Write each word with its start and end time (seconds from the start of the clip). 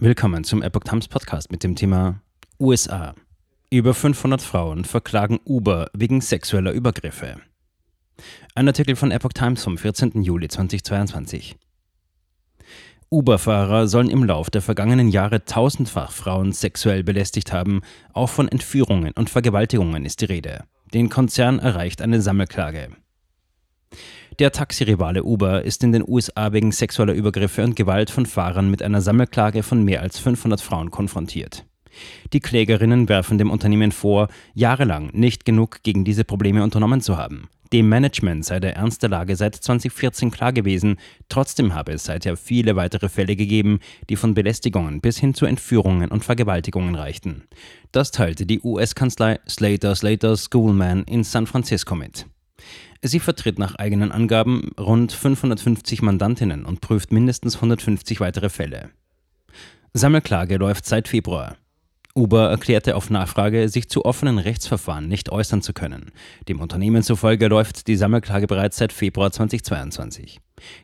Willkommen 0.00 0.42
zum 0.42 0.60
Epoch 0.60 0.82
Times 0.82 1.06
Podcast 1.06 1.52
mit 1.52 1.62
dem 1.62 1.76
Thema 1.76 2.20
USA. 2.58 3.14
Über 3.70 3.94
500 3.94 4.42
Frauen 4.42 4.84
verklagen 4.84 5.38
Uber 5.44 5.88
wegen 5.92 6.20
sexueller 6.20 6.72
Übergriffe. 6.72 7.36
Ein 8.56 8.66
Artikel 8.66 8.96
von 8.96 9.12
Epoch 9.12 9.32
Times 9.32 9.62
vom 9.62 9.78
14. 9.78 10.20
Juli 10.20 10.48
2022. 10.48 11.54
Uber-Fahrer 13.08 13.86
sollen 13.86 14.10
im 14.10 14.24
Lauf 14.24 14.50
der 14.50 14.62
vergangenen 14.62 15.10
Jahre 15.10 15.44
tausendfach 15.44 16.10
Frauen 16.10 16.50
sexuell 16.50 17.04
belästigt 17.04 17.52
haben. 17.52 17.80
Auch 18.12 18.30
von 18.30 18.48
Entführungen 18.48 19.12
und 19.14 19.30
Vergewaltigungen 19.30 20.04
ist 20.04 20.22
die 20.22 20.26
Rede. 20.26 20.64
Den 20.92 21.08
Konzern 21.08 21.60
erreicht 21.60 22.02
eine 22.02 22.20
Sammelklage. 22.20 22.88
Der 24.40 24.50
Taxirivale 24.50 25.22
Uber 25.22 25.62
ist 25.62 25.84
in 25.84 25.92
den 25.92 26.02
USA 26.04 26.52
wegen 26.52 26.72
sexueller 26.72 27.12
Übergriffe 27.12 27.62
und 27.62 27.76
Gewalt 27.76 28.10
von 28.10 28.26
Fahrern 28.26 28.68
mit 28.68 28.82
einer 28.82 29.00
Sammelklage 29.00 29.62
von 29.62 29.84
mehr 29.84 30.02
als 30.02 30.18
500 30.18 30.60
Frauen 30.60 30.90
konfrontiert. 30.90 31.64
Die 32.32 32.40
Klägerinnen 32.40 33.08
werfen 33.08 33.38
dem 33.38 33.52
Unternehmen 33.52 33.92
vor, 33.92 34.26
jahrelang 34.52 35.10
nicht 35.12 35.44
genug 35.44 35.84
gegen 35.84 36.04
diese 36.04 36.24
Probleme 36.24 36.64
unternommen 36.64 37.00
zu 37.00 37.16
haben. 37.16 37.48
Dem 37.72 37.88
Management 37.88 38.44
sei 38.44 38.58
der 38.58 38.74
Ernst 38.74 39.02
der 39.02 39.10
Lage 39.10 39.36
seit 39.36 39.54
2014 39.54 40.32
klar 40.32 40.52
gewesen, 40.52 40.96
trotzdem 41.28 41.72
habe 41.72 41.92
es 41.92 42.02
seither 42.02 42.36
viele 42.36 42.74
weitere 42.74 43.08
Fälle 43.08 43.36
gegeben, 43.36 43.78
die 44.10 44.16
von 44.16 44.34
Belästigungen 44.34 45.00
bis 45.00 45.16
hin 45.16 45.34
zu 45.34 45.46
Entführungen 45.46 46.10
und 46.10 46.24
Vergewaltigungen 46.24 46.96
reichten. 46.96 47.44
Das 47.92 48.10
teilte 48.10 48.46
die 48.46 48.60
US-Kanzlei 48.60 49.38
Slater 49.48 49.94
Slater 49.94 50.36
Schoolman 50.36 51.04
in 51.04 51.22
San 51.22 51.46
Francisco 51.46 51.94
mit. 51.94 52.26
Sie 53.06 53.20
vertritt 53.20 53.58
nach 53.58 53.74
eigenen 53.74 54.12
Angaben 54.12 54.70
rund 54.80 55.12
550 55.12 56.00
Mandantinnen 56.00 56.64
und 56.64 56.80
prüft 56.80 57.12
mindestens 57.12 57.56
150 57.56 58.18
weitere 58.18 58.48
Fälle. 58.48 58.92
Sammelklage 59.92 60.56
läuft 60.56 60.86
seit 60.86 61.06
Februar. 61.06 61.58
Uber 62.16 62.48
erklärte 62.48 62.94
auf 62.94 63.10
Nachfrage, 63.10 63.68
sich 63.68 63.88
zu 63.88 64.04
offenen 64.04 64.38
Rechtsverfahren 64.38 65.08
nicht 65.08 65.32
äußern 65.32 65.62
zu 65.62 65.72
können. 65.72 66.12
Dem 66.48 66.60
Unternehmen 66.60 67.02
zufolge 67.02 67.48
läuft 67.48 67.88
die 67.88 67.96
Sammelklage 67.96 68.46
bereits 68.46 68.76
seit 68.76 68.92
Februar 68.92 69.32
2022. 69.32 70.38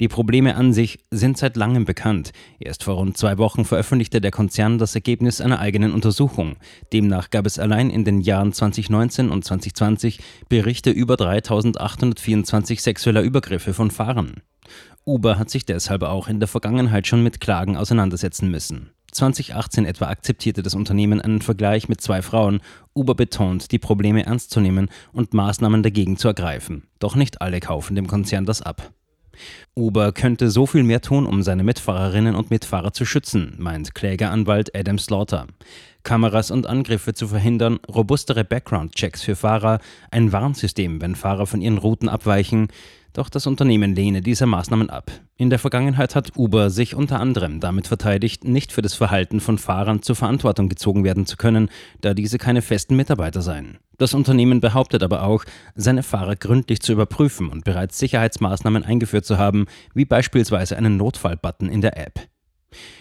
Die 0.00 0.08
Probleme 0.08 0.54
an 0.54 0.74
sich 0.74 0.98
sind 1.10 1.38
seit 1.38 1.56
langem 1.56 1.86
bekannt. 1.86 2.32
Erst 2.60 2.84
vor 2.84 2.96
rund 2.96 3.16
zwei 3.16 3.38
Wochen 3.38 3.64
veröffentlichte 3.64 4.20
der 4.20 4.32
Konzern 4.32 4.76
das 4.76 4.94
Ergebnis 4.94 5.40
einer 5.40 5.60
eigenen 5.60 5.94
Untersuchung. 5.94 6.56
Demnach 6.92 7.30
gab 7.30 7.46
es 7.46 7.58
allein 7.58 7.88
in 7.88 8.04
den 8.04 8.20
Jahren 8.20 8.52
2019 8.52 9.30
und 9.30 9.46
2020 9.46 10.20
Berichte 10.50 10.90
über 10.90 11.16
3824 11.16 12.82
sexueller 12.82 13.22
Übergriffe 13.22 13.72
von 13.72 13.90
Fahrern. 13.90 14.42
Uber 15.06 15.38
hat 15.38 15.48
sich 15.48 15.64
deshalb 15.64 16.02
auch 16.02 16.28
in 16.28 16.38
der 16.38 16.48
Vergangenheit 16.48 17.06
schon 17.06 17.22
mit 17.22 17.40
Klagen 17.40 17.78
auseinandersetzen 17.78 18.50
müssen. 18.50 18.90
2018 19.14 19.86
etwa 19.86 20.06
akzeptierte 20.06 20.62
das 20.62 20.74
Unternehmen 20.74 21.20
einen 21.20 21.40
Vergleich 21.40 21.88
mit 21.88 22.00
zwei 22.00 22.22
Frauen. 22.22 22.60
Uber 22.94 23.14
betont, 23.14 23.72
die 23.72 23.78
Probleme 23.78 24.26
ernst 24.26 24.50
zu 24.50 24.60
nehmen 24.60 24.88
und 25.12 25.34
Maßnahmen 25.34 25.82
dagegen 25.82 26.16
zu 26.16 26.28
ergreifen. 26.28 26.84
Doch 26.98 27.14
nicht 27.14 27.40
alle 27.40 27.60
kaufen 27.60 27.94
dem 27.96 28.06
Konzern 28.06 28.44
das 28.44 28.62
ab. 28.62 28.92
Uber 29.74 30.12
könnte 30.12 30.50
so 30.50 30.66
viel 30.66 30.84
mehr 30.84 31.00
tun, 31.00 31.26
um 31.26 31.42
seine 31.42 31.64
Mitfahrerinnen 31.64 32.34
und 32.34 32.50
Mitfahrer 32.50 32.92
zu 32.92 33.04
schützen, 33.04 33.54
meint 33.58 33.94
Klägeranwalt 33.94 34.74
Adam 34.76 34.98
Slaughter. 34.98 35.46
Kameras 36.02 36.50
und 36.50 36.66
Angriffe 36.66 37.14
zu 37.14 37.28
verhindern, 37.28 37.80
robustere 37.88 38.44
Background-Checks 38.44 39.22
für 39.22 39.36
Fahrer, 39.36 39.80
ein 40.10 40.32
Warnsystem, 40.32 41.00
wenn 41.00 41.14
Fahrer 41.14 41.46
von 41.46 41.60
ihren 41.60 41.78
Routen 41.78 42.08
abweichen. 42.08 42.68
Doch 43.14 43.28
das 43.28 43.46
Unternehmen 43.46 43.94
lehne 43.94 44.22
diese 44.22 44.44
Maßnahmen 44.44 44.90
ab. 44.90 45.12
In 45.36 45.48
der 45.48 45.60
Vergangenheit 45.60 46.16
hat 46.16 46.32
Uber 46.36 46.68
sich 46.68 46.96
unter 46.96 47.20
anderem 47.20 47.60
damit 47.60 47.86
verteidigt, 47.86 48.42
nicht 48.42 48.72
für 48.72 48.82
das 48.82 48.94
Verhalten 48.94 49.38
von 49.38 49.56
Fahrern 49.56 50.02
zur 50.02 50.16
Verantwortung 50.16 50.68
gezogen 50.68 51.04
werden 51.04 51.24
zu 51.24 51.36
können, 51.36 51.68
da 52.00 52.12
diese 52.12 52.38
keine 52.38 52.60
festen 52.60 52.96
Mitarbeiter 52.96 53.40
seien. 53.40 53.78
Das 53.98 54.14
Unternehmen 54.14 54.60
behauptet 54.60 55.04
aber 55.04 55.22
auch, 55.22 55.44
seine 55.76 56.02
Fahrer 56.02 56.34
gründlich 56.34 56.80
zu 56.80 56.92
überprüfen 56.92 57.50
und 57.50 57.64
bereits 57.64 58.00
Sicherheitsmaßnahmen 58.00 58.82
eingeführt 58.82 59.24
zu 59.24 59.38
haben, 59.38 59.66
wie 59.94 60.04
beispielsweise 60.04 60.76
einen 60.76 60.96
Notfallbutton 60.96 61.68
in 61.68 61.82
der 61.82 61.96
App. 61.96 62.20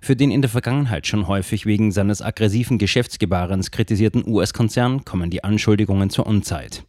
Für 0.00 0.14
den 0.14 0.30
in 0.30 0.40
der 0.40 0.50
Vergangenheit 0.50 1.08
schon 1.08 1.26
häufig 1.26 1.66
wegen 1.66 1.90
seines 1.90 2.22
aggressiven 2.22 2.78
Geschäftsgebarens 2.78 3.72
kritisierten 3.72 4.22
US-Konzern 4.24 5.04
kommen 5.04 5.30
die 5.30 5.42
Anschuldigungen 5.42 6.10
zur 6.10 6.28
Unzeit. 6.28 6.84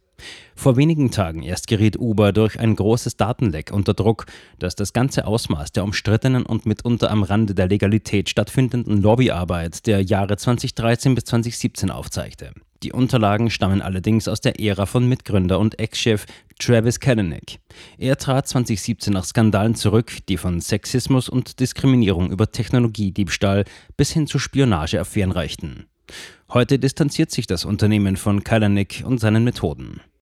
Vor 0.54 0.76
wenigen 0.76 1.10
Tagen 1.10 1.42
erst 1.42 1.68
geriet 1.68 1.98
Uber 1.98 2.32
durch 2.32 2.58
ein 2.58 2.74
großes 2.74 3.16
Datenleck 3.16 3.70
unter 3.72 3.94
Druck, 3.94 4.26
das 4.58 4.74
das 4.74 4.92
ganze 4.92 5.26
Ausmaß 5.26 5.72
der 5.72 5.84
umstrittenen 5.84 6.44
und 6.44 6.66
mitunter 6.66 7.10
am 7.10 7.22
Rande 7.22 7.54
der 7.54 7.68
Legalität 7.68 8.28
stattfindenden 8.28 9.00
Lobbyarbeit 9.00 9.86
der 9.86 10.02
Jahre 10.02 10.36
2013 10.36 11.14
bis 11.14 11.24
2017 11.24 11.90
aufzeigte. 11.90 12.52
Die 12.84 12.92
Unterlagen 12.92 13.50
stammen 13.50 13.82
allerdings 13.82 14.28
aus 14.28 14.40
der 14.40 14.60
Ära 14.60 14.86
von 14.86 15.08
Mitgründer 15.08 15.58
und 15.58 15.80
Ex-Chef 15.80 16.26
Travis 16.60 17.00
Kalanick. 17.00 17.58
Er 17.98 18.16
trat 18.16 18.46
2017 18.46 19.12
nach 19.12 19.24
Skandalen 19.24 19.74
zurück, 19.74 20.18
die 20.28 20.36
von 20.36 20.60
Sexismus 20.60 21.28
und 21.28 21.58
Diskriminierung 21.58 22.30
über 22.30 22.52
Technologiediebstahl 22.52 23.64
bis 23.96 24.12
hin 24.12 24.28
zu 24.28 24.38
Spionageaffären 24.38 25.32
reichten. 25.32 25.87
Heute 26.50 26.78
distanziert 26.78 27.30
sich 27.30 27.46
das 27.46 27.64
Unternehmen 27.64 28.16
von 28.16 28.42
Kalanick 28.42 29.02
und 29.04 29.18
seinen 29.18 29.44
Methoden. 29.44 30.00